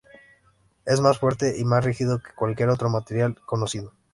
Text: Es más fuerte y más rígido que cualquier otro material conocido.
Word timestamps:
Es 0.83 0.99
más 0.99 1.19
fuerte 1.19 1.59
y 1.59 1.63
más 1.63 1.85
rígido 1.85 2.23
que 2.23 2.33
cualquier 2.33 2.69
otro 2.69 2.89
material 2.89 3.39
conocido. 3.45 3.93